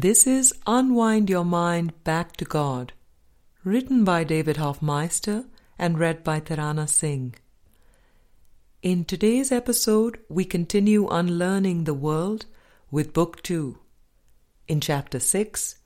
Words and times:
This 0.00 0.28
is 0.28 0.54
Unwind 0.64 1.28
Your 1.28 1.44
Mind 1.44 1.92
Back 2.04 2.36
to 2.36 2.44
God, 2.44 2.92
written 3.64 4.04
by 4.04 4.22
David 4.22 4.56
Hoffmeister 4.56 5.46
and 5.76 5.98
read 5.98 6.22
by 6.22 6.38
Tarana 6.38 6.88
Singh. 6.88 7.34
In 8.80 9.04
today's 9.04 9.50
episode, 9.50 10.20
we 10.28 10.44
continue 10.44 11.08
unlearning 11.08 11.82
the 11.82 11.94
world 11.94 12.46
with 12.92 13.12
Book 13.12 13.42
2. 13.42 13.76
In 14.68 14.80
Chapter 14.80 15.18
6, 15.18 15.78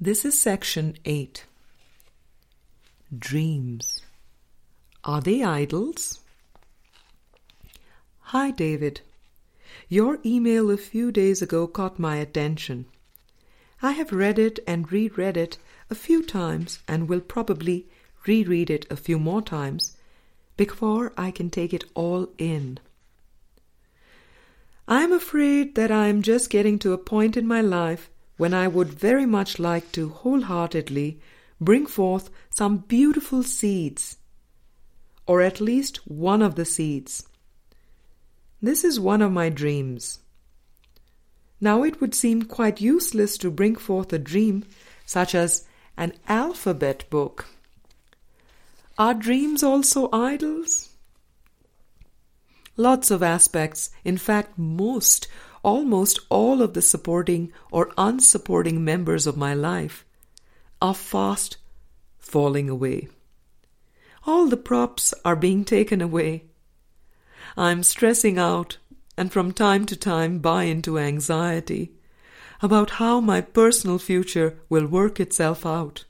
this 0.00 0.24
is 0.24 0.40
Section 0.40 0.94
8. 1.04 1.44
Dreams. 3.18 4.00
Are 5.02 5.20
they 5.20 5.42
idols? 5.42 6.20
Hi, 8.30 8.52
David. 8.52 9.00
Your 9.88 10.20
email 10.24 10.70
a 10.70 10.76
few 10.76 11.10
days 11.10 11.42
ago 11.42 11.66
caught 11.66 11.98
my 11.98 12.14
attention. 12.14 12.86
I 13.82 13.92
have 13.92 14.12
read 14.12 14.38
it 14.38 14.58
and 14.66 14.90
reread 14.90 15.36
it 15.36 15.58
a 15.90 15.94
few 15.94 16.22
times 16.22 16.80
and 16.88 17.08
will 17.08 17.20
probably 17.20 17.86
reread 18.26 18.70
it 18.70 18.86
a 18.90 18.96
few 18.96 19.18
more 19.18 19.42
times 19.42 19.96
before 20.56 21.12
I 21.16 21.30
can 21.30 21.50
take 21.50 21.74
it 21.74 21.84
all 21.94 22.28
in. 22.38 22.78
I 24.88 25.02
am 25.02 25.12
afraid 25.12 25.74
that 25.74 25.90
I 25.90 26.06
am 26.06 26.22
just 26.22 26.48
getting 26.48 26.78
to 26.80 26.92
a 26.92 26.98
point 26.98 27.36
in 27.36 27.46
my 27.46 27.60
life 27.60 28.08
when 28.36 28.54
I 28.54 28.68
would 28.68 28.88
very 28.88 29.26
much 29.26 29.58
like 29.58 29.92
to 29.92 30.08
wholeheartedly 30.08 31.20
bring 31.60 31.86
forth 31.86 32.30
some 32.50 32.78
beautiful 32.78 33.42
seeds, 33.42 34.18
or 35.26 35.40
at 35.40 35.60
least 35.60 35.98
one 36.06 36.42
of 36.42 36.54
the 36.54 36.64
seeds. 36.64 37.26
This 38.62 38.84
is 38.84 39.00
one 39.00 39.22
of 39.22 39.32
my 39.32 39.48
dreams. 39.48 40.20
Now 41.60 41.82
it 41.82 42.00
would 42.00 42.14
seem 42.14 42.42
quite 42.42 42.80
useless 42.80 43.38
to 43.38 43.50
bring 43.50 43.76
forth 43.76 44.12
a 44.12 44.18
dream 44.18 44.64
such 45.04 45.34
as 45.34 45.64
an 45.96 46.12
alphabet 46.28 47.04
book. 47.10 47.46
Are 48.98 49.14
dreams 49.14 49.62
also 49.62 50.08
idols? 50.12 50.90
Lots 52.76 53.10
of 53.10 53.22
aspects, 53.22 53.90
in 54.04 54.18
fact, 54.18 54.58
most, 54.58 55.28
almost 55.62 56.20
all 56.28 56.60
of 56.60 56.74
the 56.74 56.82
supporting 56.82 57.52
or 57.70 57.92
unsupporting 57.96 58.80
members 58.80 59.26
of 59.26 59.36
my 59.36 59.54
life 59.54 60.04
are 60.82 60.94
fast 60.94 61.56
falling 62.18 62.68
away. 62.68 63.08
All 64.26 64.46
the 64.46 64.56
props 64.56 65.14
are 65.24 65.36
being 65.36 65.64
taken 65.64 66.02
away. 66.02 66.44
I'm 67.56 67.82
stressing 67.82 68.38
out 68.38 68.76
and 69.16 69.32
from 69.32 69.52
time 69.52 69.86
to 69.86 69.96
time 69.96 70.38
buy 70.38 70.64
into 70.64 70.98
anxiety 70.98 71.92
about 72.62 72.90
how 72.90 73.20
my 73.20 73.40
personal 73.40 73.98
future 73.98 74.58
will 74.68 74.86
work 74.86 75.20
itself 75.20 75.66
out. 75.66 76.04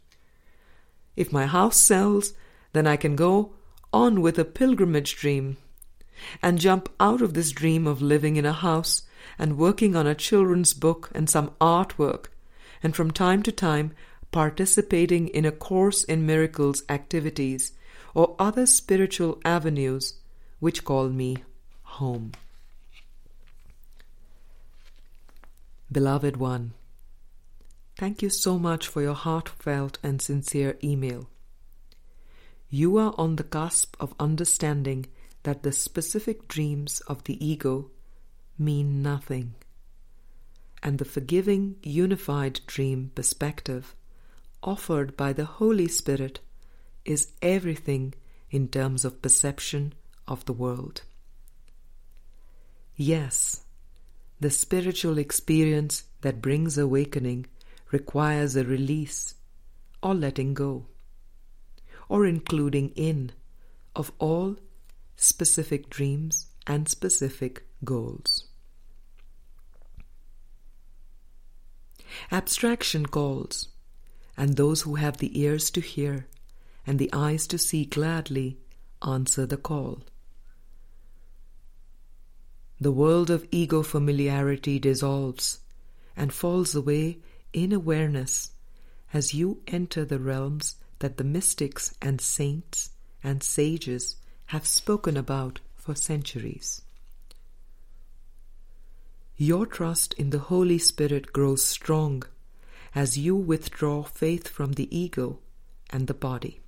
If 1.17 1.33
my 1.33 1.47
house 1.47 1.77
sells, 1.77 2.35
then 2.73 2.87
I 2.87 2.97
can 2.97 3.17
go 3.17 3.53
on 3.93 4.21
with 4.21 4.39
a 4.39 4.45
pilgrimage 4.45 5.17
dream 5.17 5.57
and 6.43 6.59
jump 6.59 6.89
out 7.01 7.23
of 7.23 7.35
this 7.35 7.53
dream 7.53 7.87
of 7.87 8.03
living 8.03 8.37
in 8.37 8.47
a 8.47 8.53
house 8.53 9.03
and 9.39 9.59
working 9.59 9.97
on 9.97 10.07
a 10.07 10.15
children's 10.15 10.73
book 10.75 11.11
and 11.15 11.29
some 11.29 11.51
artwork, 11.61 12.27
and 12.83 12.95
from 12.95 13.11
time 13.11 13.43
to 13.43 13.53
time 13.53 13.93
participating 14.33 15.29
in 15.29 15.45
a 15.45 15.53
Course 15.53 16.05
in 16.05 16.27
Miracles 16.27 16.83
activities 16.89 17.73
or 18.15 18.35
other 18.39 18.67
spiritual 18.67 19.41
avenues 19.45 20.15
which 20.61 20.85
call 20.85 21.09
me 21.09 21.39
home. 21.83 22.33
Beloved 25.91 26.37
one, 26.37 26.75
thank 27.97 28.21
you 28.21 28.29
so 28.29 28.59
much 28.59 28.89
for 28.89 29.03
your 29.03 29.15
heartfelt 29.15 29.99
and 30.03 30.21
sincere 30.21 30.77
email. 30.83 31.29
You 32.69 32.97
are 32.97 33.15
on 33.17 33.37
the 33.37 33.45
cusp 33.45 33.97
of 34.01 34.15
understanding 34.19 35.07
that 35.45 35.63
the 35.63 35.71
specific 35.71 36.49
dreams 36.49 37.01
of 37.07 37.23
the 37.25 37.45
ego 37.45 37.91
mean 38.59 39.01
nothing, 39.01 39.55
and 40.83 40.99
the 40.99 41.05
forgiving, 41.05 41.77
unified 41.83 42.61
dream 42.67 43.13
perspective 43.15 43.95
offered 44.63 45.17
by 45.17 45.33
the 45.33 45.45
Holy 45.45 45.87
Spirit 45.87 46.41
is 47.05 47.33
everything 47.41 48.13
in 48.51 48.67
terms 48.67 49.05
of 49.05 49.23
perception 49.23 49.95
of 50.27 50.45
the 50.47 50.53
world. 50.53 51.03
Yes, 52.97 53.66
the 54.41 54.51
spiritual 54.51 55.19
experience 55.19 56.05
that 56.21 56.43
brings 56.43 56.77
awakening 56.77 57.47
requires 57.91 58.57
a 58.57 58.65
release 58.65 59.35
or 60.03 60.15
letting 60.15 60.55
go, 60.55 60.87
or 62.09 62.27
including 62.27 62.91
in 62.91 63.33
of 63.95 64.13
all 64.19 64.57
specific 65.17 65.89
dreams 65.89 66.47
and 66.67 66.89
specific 66.89 67.67
goals. 67.85 68.47
Abstraction 72.31 73.07
calls, 73.07 73.69
and 74.37 74.57
those 74.57 74.83
who 74.83 74.97
have 74.97 75.19
the 75.19 75.41
ears 75.41 75.71
to 75.71 75.81
hear 75.81 76.27
and 76.87 76.99
the 76.99 77.11
eyes 77.13 77.47
to 77.49 77.59
see 77.59 77.85
gladly 77.85 78.59
answer 79.07 79.47
the 79.47 79.57
call. 79.57 80.03
The 82.81 82.93
world 82.93 83.31
of 83.31 83.47
ego 83.51 83.83
familiarity 83.83 84.79
dissolves 84.79 85.61
and 86.15 86.33
falls 86.33 86.75
away 86.75 87.19
in 87.53 87.73
awareness 87.73 88.51
as 89.15 89.33
you 89.33 89.63
enter 89.67 90.05
the 90.05 90.19
realms 90.19 90.77
that 90.99 91.17
the 91.17 91.25
mystics 91.25 91.95
and 92.03 92.21
saints 92.21 92.91
and 93.25 93.43
sages 93.43 94.17
have 94.47 94.67
spoken 94.67 95.17
about 95.17 95.61
for 95.75 95.95
centuries. 95.95 96.83
Your 99.37 99.67
trust 99.67 100.15
in 100.15 100.31
the 100.31 100.39
Holy 100.39 100.79
Spirit 100.79 101.33
grows 101.33 101.65
strong 101.65 102.25
as 102.95 103.19
you 103.19 103.37
withdraw 103.37 104.03
faith 104.03 104.49
from 104.49 104.73
the 104.73 104.97
ego 104.97 105.39
and 105.91 106.07
the 106.07 106.15
body. 106.15 106.61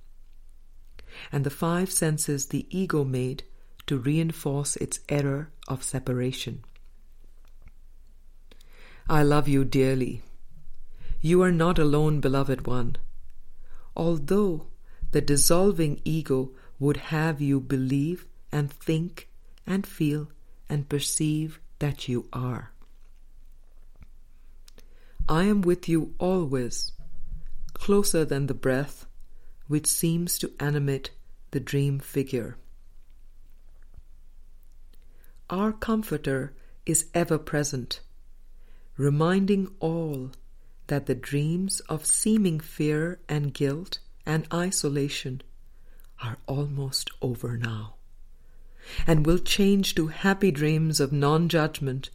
And 1.31 1.43
the 1.43 1.49
five 1.49 1.91
senses 1.91 2.47
the 2.47 2.67
ego 2.69 3.03
made 3.03 3.43
to 3.89 3.97
reinforce 3.97 4.75
its 4.75 4.99
error 5.09 5.49
of 5.67 5.83
separation. 5.83 6.63
I 9.09 9.23
love 9.23 9.47
you 9.47 9.65
dearly. 9.65 10.21
You 11.21 11.41
are 11.41 11.51
not 11.51 11.79
alone, 11.79 12.19
beloved 12.19 12.67
one. 12.67 12.97
Although 13.97 14.67
the 15.09 15.21
dissolving 15.21 16.01
ego 16.05 16.51
would 16.77 16.97
have 16.97 17.41
you 17.41 17.59
believe 17.59 18.27
and 18.51 18.71
think 18.71 19.27
and 19.65 19.87
feel 19.87 20.29
and 20.69 20.87
perceive 20.87 21.59
that 21.79 22.07
you 22.07 22.29
are. 22.31 22.71
I 25.27 25.45
am 25.45 25.61
with 25.61 25.89
you 25.89 26.13
always, 26.19 26.91
closer 27.73 28.23
than 28.23 28.45
the 28.45 28.53
breath 28.53 29.07
which 29.65 29.87
seems 29.87 30.37
to 30.37 30.51
animate 30.59 31.09
the 31.49 31.59
dream 31.59 31.97
figure. 31.97 32.55
Our 35.51 35.71
Comforter 35.71 36.53
is 36.85 37.07
ever 37.15 37.39
present, 37.39 38.01
reminding 38.97 39.73
all 39.79 40.29
that 40.85 41.07
the 41.07 41.15
dreams 41.15 41.79
of 41.89 42.05
seeming 42.05 42.59
fear 42.59 43.19
and 43.27 43.51
guilt 43.51 43.97
and 44.27 44.45
isolation 44.53 45.41
are 46.21 46.37
almost 46.45 47.09
over 47.19 47.57
now, 47.57 47.95
and 49.07 49.25
will 49.25 49.39
change 49.39 49.95
to 49.95 50.07
happy 50.07 50.51
dreams 50.51 50.99
of 50.99 51.11
non 51.11 51.49
judgment 51.49 52.11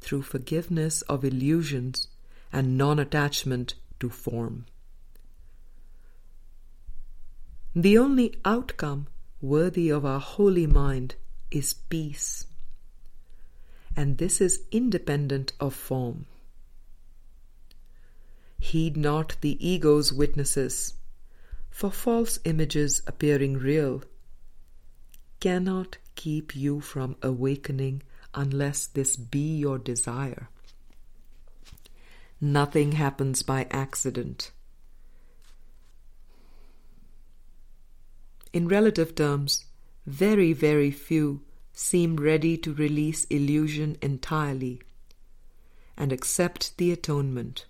through 0.00 0.22
forgiveness 0.22 1.02
of 1.02 1.22
illusions 1.22 2.08
and 2.50 2.78
non 2.78 2.98
attachment 2.98 3.74
to 3.98 4.08
form. 4.08 4.64
The 7.74 7.98
only 7.98 8.40
outcome 8.46 9.08
worthy 9.42 9.90
of 9.90 10.06
our 10.06 10.20
holy 10.20 10.66
mind 10.66 11.16
is 11.50 11.74
peace 11.74 12.46
and 13.96 14.18
this 14.18 14.40
is 14.40 14.62
independent 14.70 15.52
of 15.60 15.74
form. 15.74 16.26
Heed 18.58 18.96
not 18.96 19.36
the 19.40 19.56
ego's 19.66 20.12
witnesses, 20.12 20.94
for 21.70 21.90
false 21.90 22.38
images 22.44 23.02
appearing 23.06 23.54
real 23.54 24.02
cannot 25.40 25.96
keep 26.14 26.54
you 26.54 26.80
from 26.80 27.16
awakening 27.22 28.02
unless 28.34 28.86
this 28.86 29.16
be 29.16 29.56
your 29.56 29.78
desire. 29.78 30.48
Nothing 32.40 32.92
happens 32.92 33.42
by 33.42 33.66
accident. 33.70 34.50
In 38.52 38.68
relative 38.68 39.14
terms, 39.14 39.64
very, 40.06 40.52
very 40.52 40.90
few 40.90 41.42
seem 41.80 42.14
ready 42.16 42.58
to 42.58 42.74
release 42.74 43.24
illusion 43.24 43.96
entirely 44.02 44.78
and 45.96 46.12
accept 46.12 46.76
the 46.76 46.92
atonement, 46.92 47.64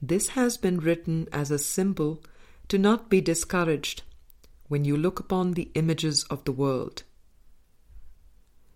This 0.00 0.28
has 0.28 0.56
been 0.56 0.78
written 0.78 1.28
as 1.32 1.50
a 1.50 1.58
symbol 1.58 2.22
to 2.68 2.78
not 2.78 3.10
be 3.10 3.20
discouraged 3.20 4.04
when 4.68 4.84
you 4.84 4.96
look 4.96 5.18
upon 5.18 5.52
the 5.52 5.70
images 5.74 6.22
of 6.24 6.44
the 6.44 6.52
world. 6.52 7.02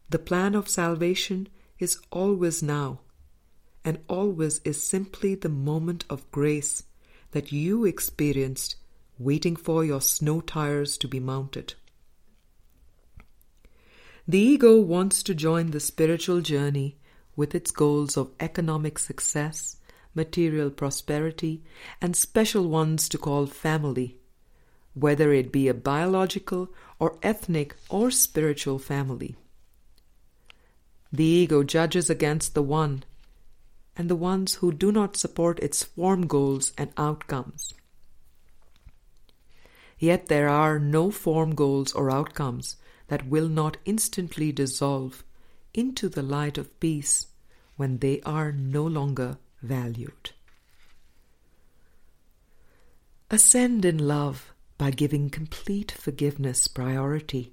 The 0.08 0.18
plan 0.18 0.56
of 0.56 0.68
salvation 0.68 1.48
is 1.78 1.98
always 2.10 2.62
now, 2.62 3.00
and 3.84 4.00
always 4.08 4.60
is 4.64 4.82
simply 4.82 5.36
the 5.36 5.48
moment 5.48 6.04
of 6.10 6.30
grace 6.32 6.82
that 7.30 7.52
you 7.52 7.84
experienced 7.84 8.74
waiting 9.18 9.54
for 9.54 9.84
your 9.84 10.00
snow 10.00 10.40
tires 10.40 10.98
to 10.98 11.06
be 11.06 11.20
mounted. 11.20 11.74
The 14.30 14.38
ego 14.38 14.80
wants 14.80 15.24
to 15.24 15.34
join 15.34 15.72
the 15.72 15.80
spiritual 15.80 16.40
journey 16.40 16.96
with 17.34 17.52
its 17.52 17.72
goals 17.72 18.16
of 18.16 18.30
economic 18.38 18.96
success, 18.96 19.78
material 20.14 20.70
prosperity, 20.70 21.64
and 22.00 22.14
special 22.14 22.68
ones 22.68 23.08
to 23.08 23.18
call 23.18 23.46
family, 23.46 24.18
whether 24.94 25.32
it 25.32 25.50
be 25.50 25.66
a 25.66 25.74
biological 25.74 26.72
or 27.00 27.18
ethnic 27.24 27.74
or 27.88 28.12
spiritual 28.12 28.78
family. 28.78 29.34
The 31.10 31.24
ego 31.24 31.64
judges 31.64 32.08
against 32.08 32.54
the 32.54 32.62
one 32.62 33.02
and 33.96 34.08
the 34.08 34.14
ones 34.14 34.54
who 34.62 34.70
do 34.70 34.92
not 34.92 35.16
support 35.16 35.58
its 35.58 35.82
form 35.82 36.28
goals 36.28 36.72
and 36.78 36.92
outcomes. 36.96 37.74
Yet 39.98 40.26
there 40.26 40.48
are 40.48 40.78
no 40.78 41.10
form 41.10 41.56
goals 41.56 41.92
or 41.92 42.12
outcomes 42.12 42.76
that 43.10 43.26
will 43.26 43.48
not 43.48 43.76
instantly 43.84 44.52
dissolve 44.52 45.24
into 45.74 46.08
the 46.08 46.22
light 46.22 46.56
of 46.56 46.78
peace 46.78 47.26
when 47.74 47.98
they 47.98 48.20
are 48.20 48.52
no 48.52 48.86
longer 48.86 49.36
valued. 49.62 50.30
Ascend 53.28 53.84
in 53.84 53.98
love 53.98 54.52
by 54.78 54.92
giving 54.92 55.28
complete 55.28 55.90
forgiveness 55.90 56.68
priority 56.68 57.52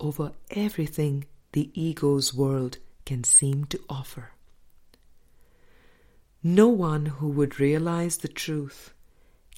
over 0.00 0.32
everything 0.52 1.26
the 1.52 1.70
ego's 1.74 2.32
world 2.32 2.78
can 3.04 3.24
seem 3.24 3.66
to 3.66 3.78
offer. 3.90 4.30
No 6.42 6.68
one 6.68 7.04
who 7.06 7.28
would 7.28 7.60
realize 7.60 8.18
the 8.18 8.28
truth 8.28 8.94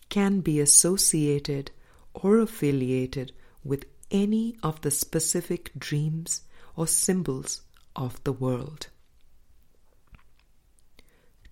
can 0.08 0.40
be 0.40 0.58
associated 0.58 1.70
or 2.14 2.40
affiliated 2.40 3.30
with 3.62 3.84
any 4.10 4.56
of 4.62 4.80
the 4.80 4.90
specific 4.90 5.70
dreams 5.78 6.42
or 6.76 6.86
symbols 6.86 7.62
of 7.94 8.22
the 8.24 8.32
world. 8.32 8.88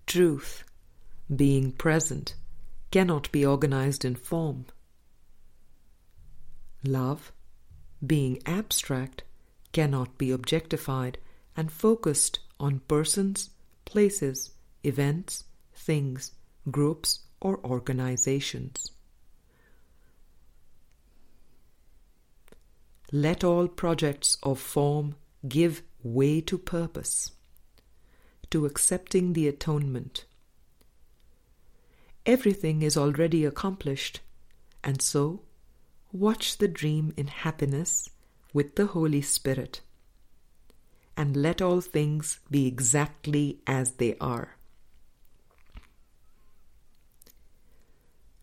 Truth, 0.05 0.63
being 1.33 1.71
present, 1.71 2.35
cannot 2.91 3.31
be 3.31 3.45
organized 3.45 4.03
in 4.03 4.15
form. 4.15 4.65
Love, 6.83 7.31
being 8.05 8.41
abstract, 8.45 9.23
cannot 9.71 10.17
be 10.17 10.31
objectified 10.31 11.17
and 11.55 11.71
focused 11.71 12.39
on 12.59 12.79
persons, 12.87 13.51
places, 13.85 14.51
events, 14.83 15.43
things, 15.73 16.31
groups, 16.71 17.19
or 17.41 17.59
organizations. 17.63 18.91
Let 23.11 23.43
all 23.43 23.67
projects 23.67 24.37
of 24.43 24.59
form 24.59 25.15
give 25.47 25.81
way 26.03 26.41
to 26.41 26.57
purpose, 26.57 27.31
to 28.51 28.65
accepting 28.65 29.33
the 29.33 29.47
atonement. 29.47 30.25
Everything 32.25 32.83
is 32.83 32.95
already 32.95 33.45
accomplished, 33.45 34.19
and 34.83 35.01
so 35.01 35.41
watch 36.11 36.57
the 36.57 36.67
dream 36.67 37.13
in 37.17 37.27
happiness 37.27 38.09
with 38.53 38.75
the 38.75 38.87
Holy 38.87 39.21
Spirit, 39.21 39.81
and 41.17 41.35
let 41.35 41.61
all 41.61 41.81
things 41.81 42.39
be 42.51 42.67
exactly 42.67 43.59
as 43.65 43.93
they 43.93 44.15
are. 44.21 44.55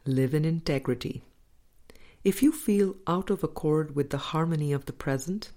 Live 0.05 0.35
in 0.35 0.45
integrity. 0.45 1.23
If 2.27 2.43
you 2.43 2.51
feel 2.51 2.97
out 3.07 3.31
of 3.31 3.45
accord 3.45 3.95
with 3.95 4.11
the 4.11 4.19
harmony 4.19 4.73
of 4.73 4.87
the 4.87 4.93
present, 4.93 5.53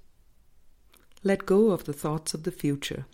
let 1.23 1.47
go 1.47 1.71
of 1.71 1.85
the 1.85 1.93
thoughts 1.93 2.35
of 2.35 2.43
the 2.43 2.51
future. 2.51 3.07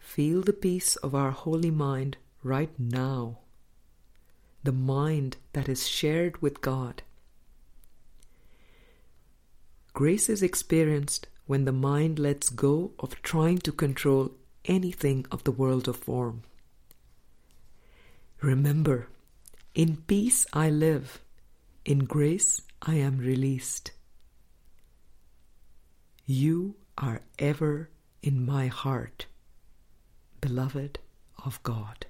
Feel 0.00 0.42
the 0.42 0.52
peace 0.52 0.96
of 0.96 1.14
our 1.14 1.30
holy 1.30 1.70
mind 1.70 2.16
right 2.42 2.72
now, 2.80 3.38
the 4.64 4.72
mind 4.72 5.36
that 5.52 5.68
is 5.68 5.86
shared 5.86 6.42
with 6.42 6.60
God. 6.60 7.04
Grace 9.92 10.28
is 10.28 10.42
experienced 10.42 11.28
when 11.46 11.64
the 11.64 11.70
mind 11.70 12.18
lets 12.18 12.50
go 12.50 12.90
of 12.98 13.22
trying 13.22 13.58
to 13.58 13.70
control 13.70 14.32
anything 14.64 15.26
of 15.30 15.44
the 15.44 15.52
world 15.52 15.86
of 15.86 15.94
form. 15.94 16.42
Remember, 18.40 19.06
in 19.74 19.96
peace 20.06 20.46
I 20.52 20.70
live, 20.70 21.20
in 21.84 22.04
grace 22.04 22.62
I 22.80 22.94
am 22.94 23.18
released. 23.18 23.90
You 26.24 26.76
are 26.96 27.22
ever 27.40 27.90
in 28.22 28.46
my 28.46 28.68
heart, 28.68 29.26
beloved 30.40 31.00
of 31.44 31.60
God. 31.64 32.06